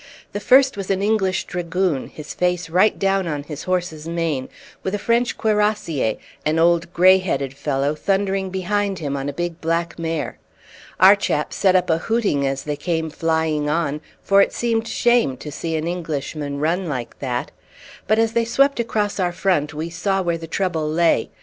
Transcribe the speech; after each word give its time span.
The 0.33 0.39
first 0.39 0.75
was 0.77 0.89
an 0.89 1.03
English 1.03 1.43
dragoon, 1.43 2.07
his 2.07 2.33
face 2.33 2.71
right 2.71 2.97
down 2.97 3.27
on 3.27 3.43
his 3.43 3.65
horse's 3.65 4.07
mane, 4.07 4.49
with 4.81 4.95
a 4.95 4.97
French 4.97 5.37
cuirassier, 5.37 6.17
an 6.43 6.57
old, 6.57 6.91
grey 6.91 7.19
headed 7.19 7.53
fellow, 7.55 7.93
thundering 7.93 8.49
behind 8.49 8.97
him, 8.97 9.15
on 9.15 9.29
a 9.29 9.31
big 9.31 9.61
black 9.61 9.99
mare. 9.99 10.39
Our 10.99 11.15
chaps 11.15 11.57
set 11.57 11.75
up 11.75 11.91
a 11.91 11.99
hooting 11.99 12.47
as 12.47 12.63
they 12.63 12.77
came 12.77 13.11
flying 13.11 13.69
on, 13.69 14.01
for 14.23 14.41
it 14.41 14.53
seemed 14.53 14.87
shame 14.87 15.37
to 15.37 15.51
see 15.51 15.75
an 15.75 15.85
Englishman 15.87 16.59
run 16.59 16.89
like 16.89 17.19
that; 17.19 17.51
but 18.07 18.17
as 18.17 18.33
they 18.33 18.43
swept 18.45 18.79
across 18.79 19.19
our 19.19 19.31
front 19.31 19.71
we 19.71 19.91
saw 19.91 20.19
where 20.23 20.39
the 20.39 20.47
trouble 20.47 20.89
lay. 20.89 21.29